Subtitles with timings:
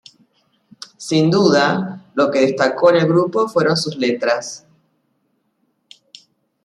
[0.97, 4.65] Sin duda lo que destacó en el grupo fueron sus letras.